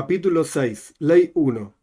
[0.00, 1.74] Capítulo 6, Ley 1.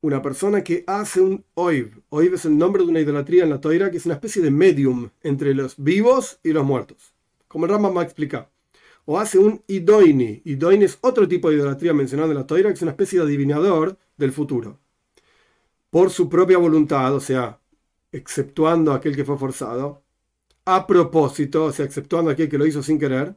[0.00, 2.02] Una persona que hace un oiv.
[2.08, 4.50] Oiv es el nombre de una idolatría en la toira que es una especie de
[4.50, 7.14] medium entre los vivos y los muertos.
[7.46, 8.50] Como el Rambam va.
[9.04, 10.42] O hace un idoini.
[10.44, 13.26] Idoini es otro tipo de idolatría mencionado en la toira que es una especie de
[13.26, 14.80] adivinador del futuro.
[15.88, 17.60] Por su propia voluntad, o sea,
[18.10, 20.02] exceptuando aquel que fue forzado,
[20.64, 23.36] a propósito, o sea, exceptuando aquel que lo hizo sin querer,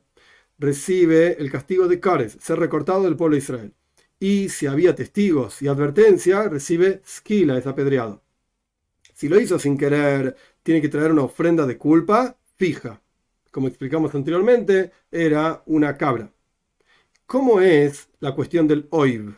[0.58, 3.74] recibe el castigo de Kares, ser recortado del pueblo de Israel
[4.20, 8.22] y si había testigos y advertencia, recibe skila, es apedreado.
[9.14, 13.02] Si lo hizo sin querer, tiene que traer una ofrenda de culpa fija.
[13.52, 16.32] Como explicamos anteriormente, era una cabra.
[17.26, 19.36] ¿Cómo es la cuestión del oiv?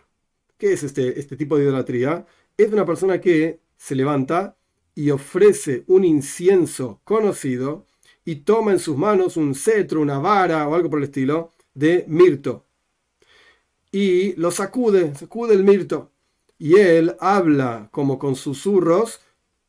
[0.58, 2.26] ¿Qué es este, este tipo de idolatría?
[2.58, 4.58] Es una persona que se levanta
[4.96, 7.86] y ofrece un incienso conocido
[8.26, 12.04] y toma en sus manos un cetro, una vara o algo por el estilo de
[12.08, 12.67] mirto
[14.00, 16.12] y lo sacude, sacude el mirto.
[16.60, 19.22] Y él habla como con susurros,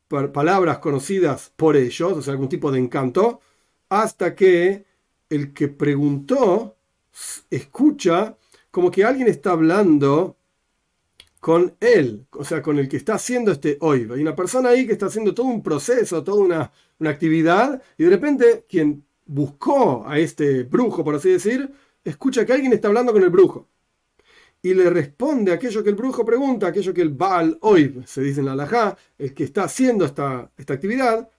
[0.07, 3.41] palabras conocidas por ellos, o sea, algún tipo de encanto,
[3.89, 4.85] hasta que
[5.31, 6.77] el que preguntó
[7.49, 8.37] escucha
[8.69, 10.37] como que alguien está hablando
[11.39, 14.07] con él, o sea, con el que está haciendo este hoy.
[14.13, 18.03] Hay una persona ahí que está haciendo todo un proceso, toda una, una actividad, y
[18.03, 21.71] de repente quien buscó a este brujo, por así decir,
[22.03, 23.67] escucha que alguien está hablando con el brujo
[24.61, 28.41] y le responde aquello que el brujo pregunta, aquello que el Baal hoy se dice
[28.41, 31.29] en la halajá, el que está haciendo esta, esta actividad,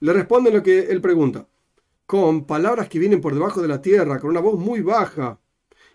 [0.00, 1.48] le responde lo que él pregunta,
[2.06, 5.40] con palabras que vienen por debajo de la tierra, con una voz muy baja,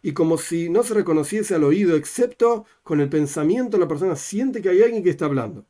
[0.01, 4.61] y como si no se reconociese al oído, excepto con el pensamiento la persona siente
[4.61, 5.65] que hay alguien que está hablando.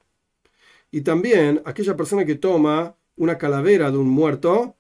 [0.90, 4.76] Y también aquella persona que toma una calavera de un muerto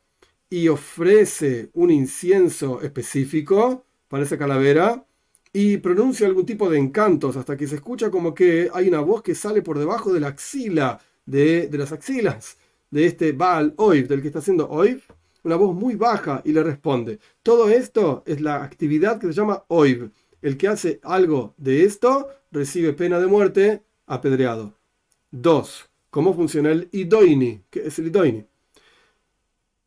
[0.50, 5.06] y ofrece un incienso específico para esa calavera,
[5.54, 9.22] y pronuncia algún tipo de encantos hasta que se escucha como que hay una voz
[9.22, 12.58] que sale por debajo de la axila, de, las axilas
[12.90, 15.04] de este Baal Oiv, del que está haciendo Oiv,
[15.44, 17.20] una voz muy baja y le responde.
[17.44, 20.12] Todo esto es la actividad que se llama Oiv.
[20.42, 24.74] El que hace algo de esto recibe pena de muerte apedreado.
[25.32, 25.90] 2.
[26.10, 27.62] ¿Cómo funciona el Idoini?
[27.70, 28.46] ¿Qué es el Idoini?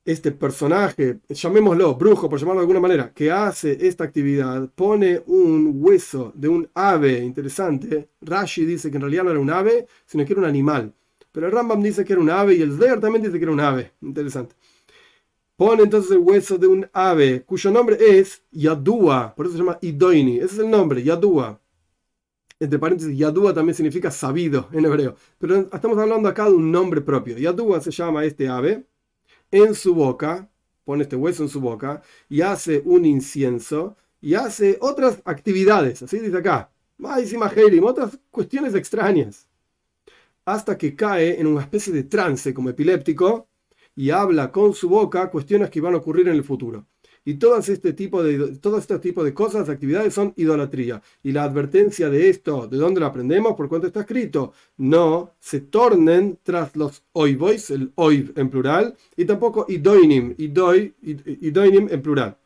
[0.06, 5.72] Este personaje, llamémoslo brujo por llamarlo de alguna manera, que hace esta actividad, pone un
[5.74, 8.08] hueso de un ave interesante.
[8.20, 10.94] Rashi dice que en realidad no era un ave, sino que era un animal.
[11.32, 13.52] Pero el Rambam dice que era un ave y el Zder también dice que era
[13.52, 13.92] un ave.
[14.00, 14.54] Interesante.
[15.56, 19.78] Pone entonces el hueso de un ave cuyo nombre es Yadua, por eso se llama
[19.80, 20.36] Idoini.
[20.36, 21.60] Ese es el nombre, Yadua.
[22.60, 25.16] Entre paréntesis, Yadua también significa sabido en hebreo.
[25.38, 27.36] Pero estamos hablando acá de un nombre propio.
[27.36, 28.86] Yadua se llama este ave
[29.56, 30.48] en su boca,
[30.84, 36.18] pone este hueso en su boca y hace un incienso y hace otras actividades, así
[36.18, 36.70] dice acá,
[37.82, 39.48] otras cuestiones extrañas,
[40.44, 43.48] hasta que cae en una especie de trance como epiléptico
[43.94, 46.86] y habla con su boca cuestiones que van a ocurrir en el futuro.
[47.28, 51.02] Y todo este tipo de, todo este de cosas, actividades son idolatría.
[51.24, 53.54] Y la advertencia de esto, ¿de dónde lo aprendemos?
[53.54, 54.52] Por cuánto está escrito.
[54.76, 61.88] No se tornen tras los oivois, el oiv en plural, y tampoco idoinim, idoi, idoinim
[61.90, 62.38] en plural.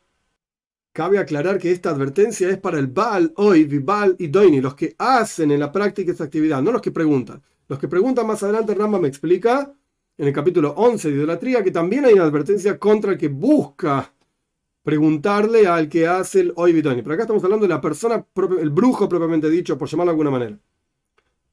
[0.91, 4.95] Cabe aclarar que esta advertencia es para el Baal Oiv y Baal Idoini, los que
[4.97, 7.39] hacen en la práctica esta actividad, no los que preguntan.
[7.67, 9.71] Los que preguntan más adelante, Rama me explica
[10.17, 14.11] en el capítulo 11 de idolatría que también hay una advertencia contra el que busca
[14.83, 17.01] preguntarle al que hace el oibitoni.
[17.01, 18.25] Pero acá estamos hablando de la persona,
[18.59, 20.59] el brujo propiamente dicho, por llamarlo de alguna manera.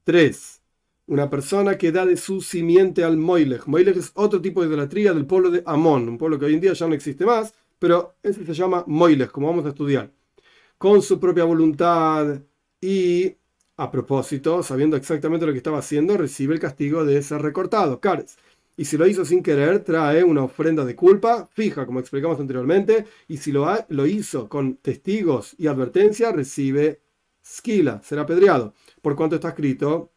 [0.03, 0.61] 3.
[1.07, 3.65] Una persona que da de su simiente al Moilech.
[3.67, 6.61] Moilech es otro tipo de idolatría del pueblo de Amón, un pueblo que hoy en
[6.61, 10.11] día ya no existe más, pero ese se llama Moilech, como vamos a estudiar.
[10.77, 12.41] Con su propia voluntad
[12.81, 13.35] y
[13.77, 17.99] a propósito, sabiendo exactamente lo que estaba haciendo, recibe el castigo de ser recortado.
[17.99, 18.37] Cares
[18.79, 23.07] y si lo hizo sin querer, trae una ofrenda de culpa fija, como explicamos anteriormente,
[23.27, 27.01] y si lo, lo hizo con testigos y advertencia, recibe
[27.45, 30.13] skila, será apedreado, por cuanto está escrito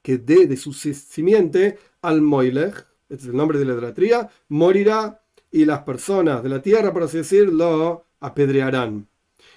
[0.00, 5.20] que de su simiente al Moilech, este es el nombre de la idolatría, morirá
[5.50, 9.08] y las personas de la tierra, por así decirlo, lo apedrearán.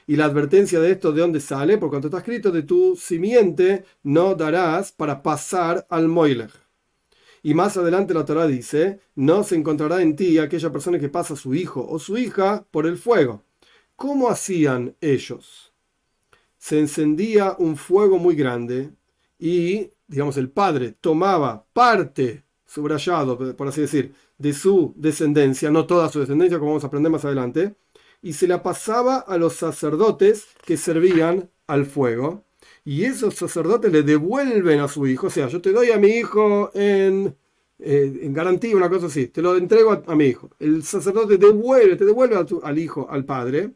[0.05, 1.77] Y la advertencia de esto, ¿de dónde sale?
[1.77, 6.62] Por cuanto está escrito, de tu simiente no darás para pasar al Moilech.
[7.45, 11.35] Y más adelante la Torah dice, no se encontrará en ti aquella persona que pasa
[11.35, 13.43] su hijo o su hija por el fuego.
[13.97, 15.73] ¿Cómo hacían ellos?
[16.57, 18.91] Se encendía un fuego muy grande
[19.37, 26.07] y, digamos, el padre tomaba parte, subrayado, por así decir, de su descendencia, no toda
[26.07, 27.75] su descendencia, como vamos a aprender más adelante,
[28.21, 32.45] y se la pasaba a los sacerdotes que servían al fuego
[32.85, 36.09] y esos sacerdotes le devuelven a su hijo, o sea, yo te doy a mi
[36.09, 37.35] hijo en,
[37.79, 40.49] eh, en garantía, una cosa así, te lo entrego a, mi hijo.
[40.59, 43.71] El sacerdote devuelve, te devuelve al hijo, al padre,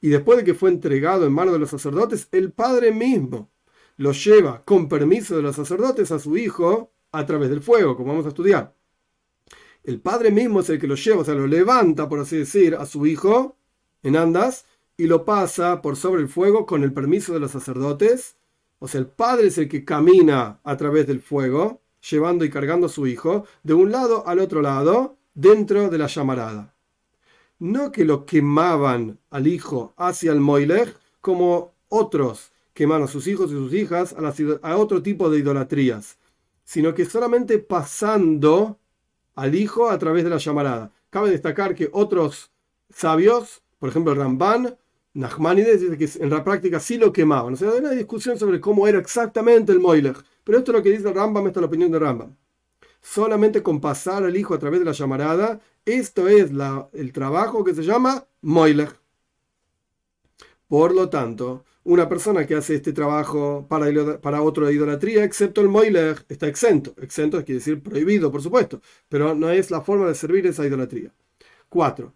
[0.00, 3.50] y después de que fue entregado en manos de los sacerdotes, el padre mismo
[3.96, 8.10] lo lleva con permiso de los sacerdotes a su hijo a través del fuego, como
[8.10, 8.74] vamos a estudiar.
[9.82, 12.74] El padre mismo es el que lo lleva, o sea, lo levanta, por así decir,
[12.76, 13.56] a su hijo
[14.02, 14.66] en andas
[14.98, 18.36] y lo pasa por sobre el fuego con el permiso de los sacerdotes.
[18.80, 21.80] O sea, el padre es el que camina a través del fuego,
[22.10, 26.08] llevando y cargando a su hijo de un lado al otro lado, dentro de la
[26.08, 26.74] llamarada.
[27.60, 33.50] No que lo quemaban al hijo hacia el Moilech, como otros queman a sus hijos
[33.50, 36.18] y sus hijas a, a otro tipo de idolatrías,
[36.64, 38.78] sino que solamente pasando
[39.36, 40.92] al hijo a través de la llamarada.
[41.10, 42.50] Cabe destacar que otros
[42.90, 44.76] sabios, por ejemplo Ramban,
[45.18, 47.54] Nachmanides dice que en la práctica sí lo quemaban.
[47.54, 50.16] O sea, hay una discusión sobre cómo era exactamente el Moilech.
[50.44, 52.36] Pero esto es lo que dice Rambam, esta es la opinión de Rambam.
[53.02, 57.64] Solamente con pasar al hijo a través de la llamarada, esto es la, el trabajo
[57.64, 58.94] que se llama Moilech.
[60.68, 65.62] Por lo tanto, una persona que hace este trabajo para, para otro de idolatría, excepto
[65.62, 66.94] el Moilech, está exento.
[67.02, 71.12] Exento quiere decir prohibido, por supuesto, pero no es la forma de servir esa idolatría.
[71.68, 72.14] 4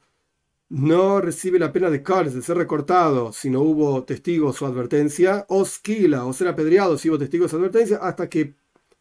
[0.73, 5.45] no recibe la pena de cárcel, de ser recortado si no hubo testigos o advertencia,
[5.51, 8.55] o esquila o ser apedreado si hubo testigos o advertencia, hasta que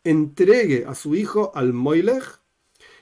[0.04, 2.42] entregue a su hijo al Moilech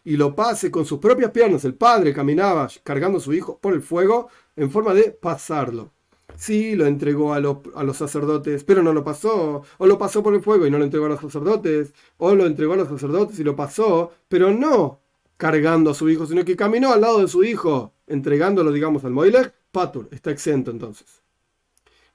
[0.04, 1.66] y lo pase con sus propias piernas.
[1.66, 5.92] El padre caminaba cargando a su hijo por el fuego en forma de pasarlo.
[6.36, 9.64] Sí, lo entregó a, a, los sacerdotes, pero no lo pasó.
[9.80, 11.92] O lo pasó por el fuego y no lo entregó a los sacerdotes.
[12.18, 15.00] O lo entregó a los sacerdotes y lo pasó, pero no
[15.40, 19.12] cargando a su hijo, sino que caminó al lado de su hijo, entregándolo, digamos, al
[19.12, 21.24] Moiler, Patur, está exento entonces.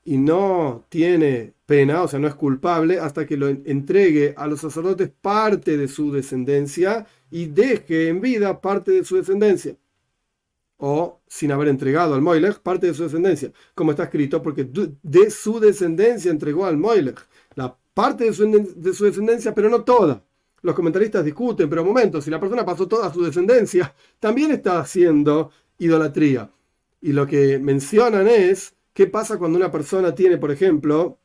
[0.05, 4.61] Y no tiene pena, o sea, no es culpable hasta que lo entregue a los
[4.61, 9.75] sacerdotes parte de su descendencia y deje en vida parte de su descendencia.
[10.77, 14.69] O sin haber entregado al Moiler parte de su descendencia, como está escrito, porque
[15.03, 17.15] de su descendencia entregó al Moiler
[17.55, 20.23] la parte de su, de su descendencia, pero no toda
[20.65, 24.81] los comentaristas discuten, pero un momento, si la persona pasó toda su descendencia, también está
[24.81, 26.51] haciendo idolatría.
[27.03, 31.19] Y lo que mencionan es, ¿qué pasa cuando una persona tiene, por ejemplo,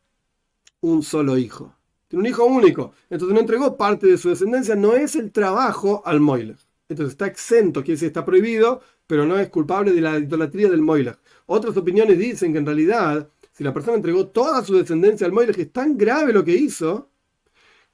[0.82, 1.74] un solo hijo?
[2.10, 6.02] Tiene un hijo único, entonces no entregó parte de su descendencia, no es el trabajo
[6.06, 6.58] al Moiler.
[6.90, 10.82] Entonces está exento, quiere decir está prohibido, pero no es culpable de la idolatría del
[10.82, 11.18] Moiler.
[11.46, 15.56] Otras opiniones dicen que en realidad, si la persona entregó toda su descendencia al Moiler,
[15.56, 17.09] que es tan grave lo que hizo,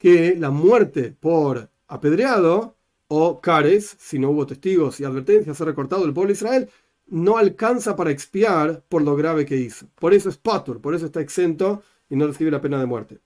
[0.06, 6.06] que la muerte por apedreado o cares, si no hubo testigos y advertencias, ha recortado
[6.06, 6.70] el pueblo de Israel,
[7.08, 9.88] no alcanza para expiar por lo grave que hizo.
[9.96, 13.20] Por eso es patur, por eso está exento y no recibe la pena de muerte.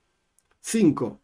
[0.62, 1.20] 5.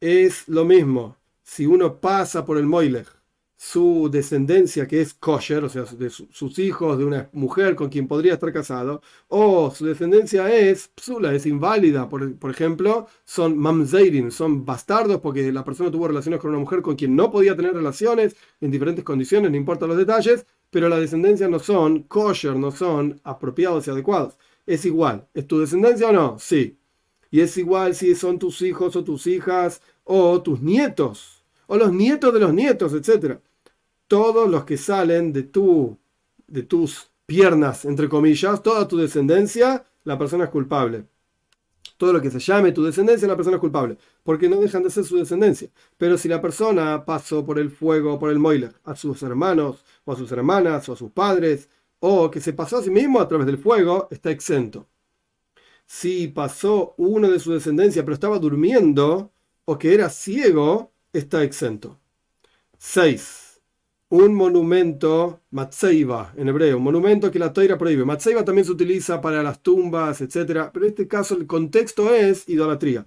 [0.00, 3.06] Es lo mismo si uno pasa por el Moilech
[3.56, 8.06] su descendencia que es kosher, o sea, de sus hijos, de una mujer con quien
[8.06, 14.64] podría estar casado, o su descendencia es psula, es inválida, por, ejemplo, son mamzeirin, son
[14.64, 18.36] bastardos porque la persona tuvo relaciones con una mujer con quien no podía tener relaciones
[18.60, 23.20] en diferentes condiciones, no importa los detalles, pero la descendencia no son kosher, no son
[23.24, 24.36] apropiados y adecuados.
[24.66, 26.38] Es igual, ¿es tu descendencia o no?
[26.38, 26.76] Sí.
[27.30, 31.92] Y es igual si son tus hijos o tus hijas o tus nietos o los
[31.92, 33.38] nietos de los nietos, etc.
[34.08, 35.98] Todos los que salen de, tu,
[36.46, 41.04] de tus piernas, entre comillas, toda tu descendencia, la persona es culpable.
[41.96, 44.90] Todo lo que se llame tu descendencia, la persona es culpable, porque no dejan de
[44.90, 45.70] ser su descendencia.
[45.96, 50.12] Pero si la persona pasó por el fuego, por el moiler, a sus hermanos, o
[50.12, 51.68] a sus hermanas, o a sus padres,
[52.00, 54.86] o que se pasó a sí mismo a través del fuego, está exento.
[55.86, 59.32] Si pasó uno de su descendencia, pero estaba durmiendo,
[59.64, 61.98] o que era ciego, está exento.
[62.78, 63.45] 6.
[64.08, 68.04] Un monumento, matzeiva en hebreo, un monumento que la toira prohíbe.
[68.04, 70.70] Matzeiva también se utiliza para las tumbas, etc.
[70.72, 73.04] Pero en este caso el contexto es idolatría.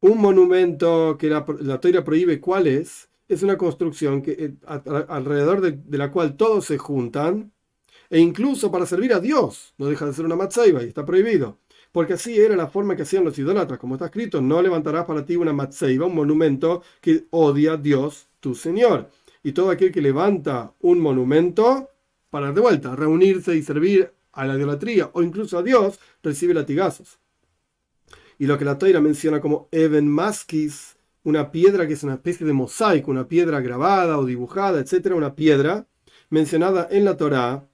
[0.00, 3.08] Un monumento que la, la prohíbe, ¿cuál es?
[3.28, 4.54] Es una construcción que, eh,
[5.08, 7.52] alrededor de, la cual todos se juntan,
[8.10, 11.58] e incluso para servir a Dios, no deja de ser una matzeiva y está prohibido
[11.92, 15.24] porque así era la forma que hacían los idólatras, como está escrito, no levantarás para
[15.24, 19.08] ti una matzeiva, un monumento que odia a Dios, tu Señor.
[19.46, 21.88] Y todo aquel que levanta un monumento,
[22.30, 27.20] para de vuelta, reunirse y servir a la idolatría o incluso a Dios, recibe latigazos.
[28.40, 32.44] Y lo que la toira menciona como Even Maskis, una piedra que es una especie
[32.44, 35.86] de mosaico, una piedra grabada o dibujada, etcétera, una piedra
[36.28, 37.68] mencionada en la Torá,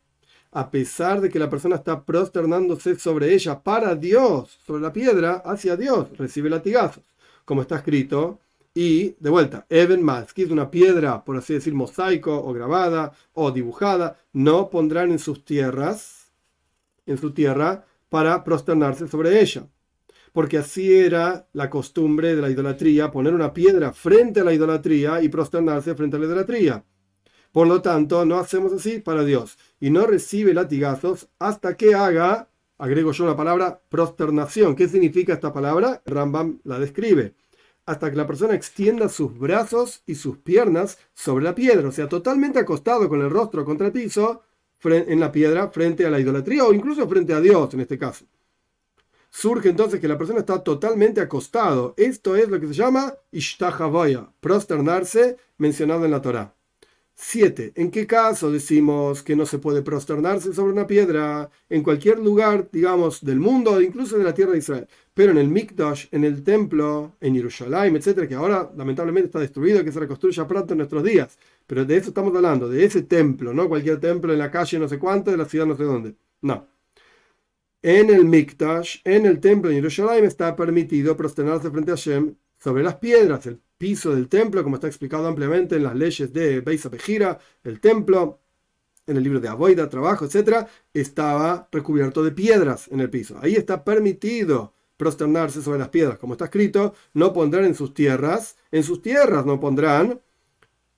[0.51, 5.37] a pesar de que la persona está prosternándose sobre ella para Dios, sobre la piedra,
[5.43, 7.03] hacia Dios, recibe latigazos,
[7.47, 8.41] como está escrito.
[8.75, 14.19] Y de vuelta, que es una piedra, por así decir, mosaico o grabada o dibujada,
[14.33, 16.33] no pondrán en sus tierras,
[17.05, 19.69] en su tierra, para prosternarse sobre ella.
[20.33, 25.23] Porque así era la costumbre de la idolatría, poner una piedra frente a la idolatría
[25.23, 26.85] y prosternarse frente a la idolatría.
[27.53, 29.59] Por lo tanto, no hacemos así para Dios.
[29.79, 32.49] Y no recibe latigazos hasta que haga,
[32.79, 34.75] agrego yo una palabra, prosternación.
[34.75, 36.03] ¿Qué significa esta palabra?
[36.07, 37.35] Rambam la describe.
[37.85, 42.09] Hasta que la persona extienda sus brazos y sus piernas sobre la piedra, o sea,
[42.09, 44.43] totalmente acostado con el rostro contra el piso
[44.85, 48.25] en la piedra frente a la idolatría o incluso frente a Dios en este caso.
[49.31, 51.95] Surge entonces que la persona está totalmente acostado.
[51.97, 56.55] Esto es lo que se llama Ishtahavaya, prosternarse mencionado en la Torah.
[57.15, 57.73] 7.
[57.77, 62.69] ¿En qué caso decimos que no se puede prosternarse sobre una piedra en cualquier lugar,
[62.73, 64.89] digamos, del mundo, incluso de la tierra de Israel?
[65.15, 69.85] Pero en el Mikdash, en el templo, en Jerusalén, etcétera, que ahora lamentablemente está destruido,
[69.85, 71.39] que se reconstruya pronto en nuestros días.
[71.67, 74.89] Pero de eso estamos hablando, de ese templo, no cualquier templo en la calle no
[74.89, 76.15] sé cuánto, de la ciudad no sé dónde.
[76.41, 76.67] No.
[77.83, 82.83] En el Mikdash, en el templo en Jerusalén, está permitido prosternarse frente a Hashem sobre
[82.83, 86.87] las piedras, el piso del templo, como está explicado ampliamente en las leyes de Beis
[86.89, 88.41] Pejira, el templo,
[89.07, 93.37] en el libro de Aboida, trabajo, etc., estaba recubierto de piedras en el piso.
[93.43, 98.57] Ahí está permitido prosternarse sobre las piedras, como está escrito, no pondrán en sus tierras,
[98.71, 100.21] en sus tierras no pondrán,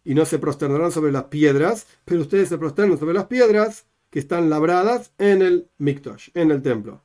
[0.04, 4.18] y no se prosternarán sobre las piedras, pero ustedes se prosternan sobre las piedras que
[4.18, 7.02] están labradas en el Mikdash, en el templo.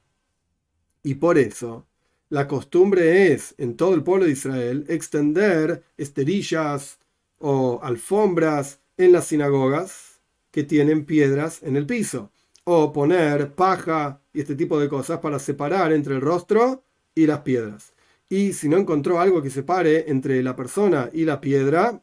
[1.01, 1.85] Y por eso
[2.27, 6.99] la costumbre es en todo el pueblo de Israel extender esterillas
[7.37, 10.19] o alfombras en las sinagogas
[10.51, 12.31] que tienen piedras en el piso
[12.65, 16.83] o poner paja y este tipo de cosas para separar entre el rostro
[17.15, 17.93] y las piedras.
[18.29, 22.01] Y si no encontró algo que separe entre la persona y la piedra,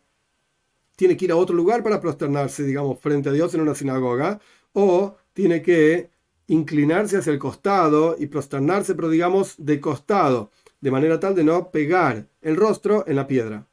[0.97, 4.41] tiene que ir a otro lugar para prosternarse, digamos, frente a Dios en una sinagoga,
[4.73, 6.11] o tiene que
[6.49, 11.71] inclinarse hacia el costado y prosternarse, pero digamos de costado, de manera tal de no
[11.71, 13.67] pegar el rostro en la piedra.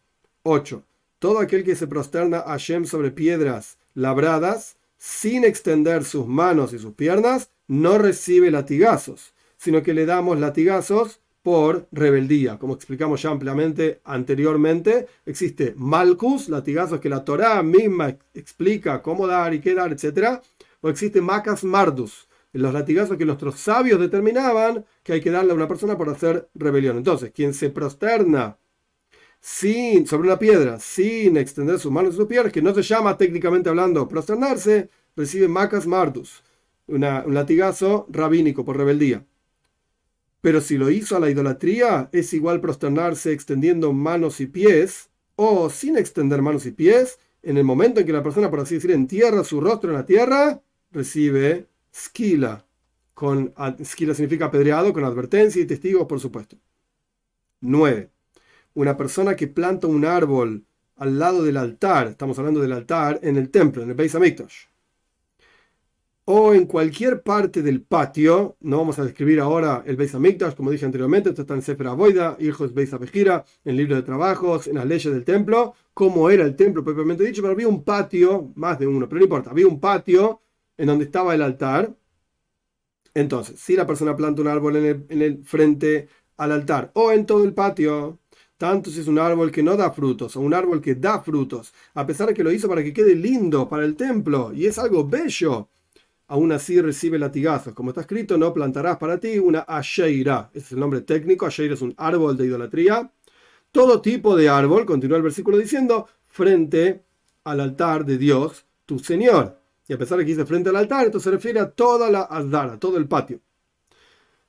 [0.43, 0.83] 8.
[1.19, 6.79] Todo aquel que se prosterna a Shem sobre piedras labradas, sin extender sus manos y
[6.79, 12.57] sus piernas, no recibe latigazos, sino que le damos latigazos por rebeldía.
[12.57, 19.53] Como explicamos ya ampliamente anteriormente, existe malcus, latigazos que la Torá misma explica cómo dar
[19.53, 20.39] y qué dar, etc.
[20.81, 25.55] O existe macas mardus, los latigazos que nuestros sabios determinaban que hay que darle a
[25.55, 26.97] una persona por hacer rebelión.
[26.97, 28.57] Entonces, quien se prosterna
[29.41, 33.17] sin, sobre una piedra sin extender sus manos y sus piernas, que no se llama
[33.17, 36.43] técnicamente hablando prosternarse, recibe macas mardus,
[36.87, 39.25] un latigazo rabínico por rebeldía.
[40.43, 45.69] Pero si lo hizo a la idolatría, es igual prosternarse extendiendo manos y pies, o
[45.69, 48.91] sin extender manos y pies, en el momento en que la persona, por así decir,
[48.91, 52.65] entierra su rostro en la tierra, recibe skila.
[53.13, 53.53] Con,
[53.85, 56.57] skila significa apedreado, con advertencia y testigos, por supuesto.
[57.61, 58.09] 9.
[58.73, 60.65] Una persona que planta un árbol
[60.97, 64.65] al lado del altar, estamos hablando del altar en el templo, en el Beis Hamikdash,
[66.25, 70.71] o en cualquier parte del patio, no vamos a describir ahora el Beis Hamikdash, como
[70.71, 74.67] dije anteriormente, esto está en Sefer Aboida, hijos Beis Abejira, en el libro de trabajos,
[74.67, 78.53] en las leyes del templo, cómo era el templo propiamente dicho, pero había un patio,
[78.55, 80.41] más de uno, pero no importa, había un patio
[80.77, 81.93] en donde estaba el altar.
[83.13, 87.43] Entonces, si la persona planta un árbol en el, frente al altar o en todo
[87.43, 88.19] el patio,
[88.57, 91.73] tanto si es un árbol que no da frutos o un árbol que da frutos,
[91.93, 94.79] a pesar de que lo hizo para que quede lindo para el templo y es
[94.79, 95.69] algo bello,
[96.33, 97.75] aún así recibe latigazos.
[97.75, 100.49] Como está escrito, no plantarás para ti una asheira.
[100.51, 101.45] Ese es el nombre técnico.
[101.45, 103.11] Asheira es un árbol de idolatría.
[103.71, 107.03] Todo tipo de árbol, continúa el versículo diciendo, frente
[107.43, 109.59] al altar de Dios, tu Señor.
[109.87, 112.21] Y a pesar de que dice frente al altar, esto se refiere a toda la
[112.23, 113.39] a todo el patio.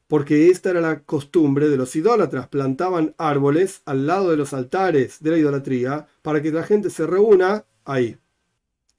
[0.09, 2.49] Porque esta era la costumbre de los idólatras.
[2.49, 7.07] Plantaban árboles al lado de los altares de la idolatría para que la gente se
[7.07, 8.17] reúna ahí.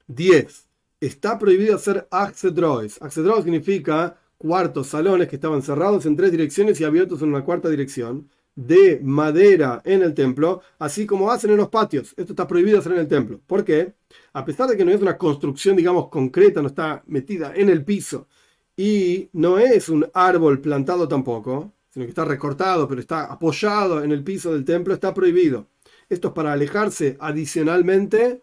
[0.06, 0.65] 10.
[1.00, 3.00] Está prohibido hacer axedroes.
[3.02, 7.68] Axedroes significa cuartos, salones que estaban cerrados en tres direcciones y abiertos en una cuarta
[7.68, 12.14] dirección de madera en el templo, así como hacen en los patios.
[12.16, 13.38] Esto está prohibido hacer en el templo.
[13.46, 13.92] ¿Por qué?
[14.32, 17.84] A pesar de que no es una construcción, digamos, concreta, no está metida en el
[17.84, 18.26] piso
[18.74, 24.12] y no es un árbol plantado tampoco, sino que está recortado, pero está apoyado en
[24.12, 25.66] el piso del templo, está prohibido.
[26.08, 28.42] Esto es para alejarse adicionalmente,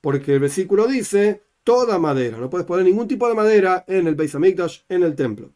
[0.00, 2.38] porque el versículo dice, toda madera.
[2.38, 5.52] No puedes poner ningún tipo de madera en el Beis en el templo.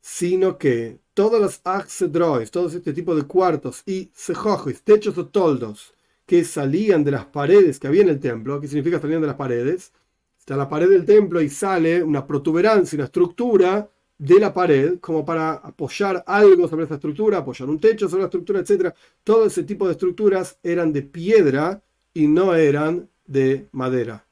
[0.00, 5.94] Sino que todos los axedrois, todos este tipo de cuartos y sejojos, techos o toldos
[6.26, 9.36] que salían de las paredes que había en el templo, ¿qué significa salían de las
[9.36, 9.92] paredes?
[10.38, 15.24] Está la pared del templo y sale una protuberancia, una estructura de la pared, como
[15.24, 18.94] para apoyar algo sobre esa estructura, apoyar un techo sobre la estructura, etc.
[19.22, 24.23] Todo ese tipo de estructuras eran de piedra y no eran de madera.